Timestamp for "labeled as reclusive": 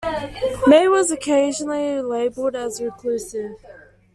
2.01-3.63